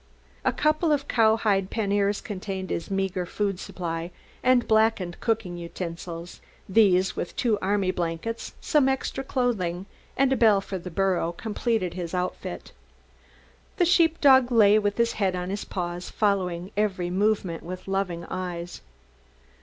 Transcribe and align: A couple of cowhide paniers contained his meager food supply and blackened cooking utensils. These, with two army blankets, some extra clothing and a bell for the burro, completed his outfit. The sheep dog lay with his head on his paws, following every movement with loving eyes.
A 0.43 0.51
couple 0.51 0.91
of 0.91 1.07
cowhide 1.07 1.69
paniers 1.69 2.21
contained 2.21 2.71
his 2.71 2.89
meager 2.89 3.23
food 3.27 3.59
supply 3.59 4.09
and 4.41 4.67
blackened 4.67 5.19
cooking 5.19 5.57
utensils. 5.57 6.41
These, 6.67 7.15
with 7.15 7.35
two 7.35 7.59
army 7.61 7.91
blankets, 7.91 8.55
some 8.59 8.89
extra 8.89 9.23
clothing 9.23 9.85
and 10.17 10.33
a 10.33 10.35
bell 10.35 10.59
for 10.59 10.79
the 10.79 10.89
burro, 10.89 11.33
completed 11.33 11.93
his 11.93 12.15
outfit. 12.15 12.71
The 13.77 13.85
sheep 13.85 14.19
dog 14.19 14.51
lay 14.51 14.79
with 14.79 14.97
his 14.97 15.11
head 15.11 15.35
on 15.35 15.51
his 15.51 15.65
paws, 15.65 16.09
following 16.09 16.71
every 16.75 17.11
movement 17.11 17.61
with 17.61 17.87
loving 17.87 18.25
eyes. 18.27 18.81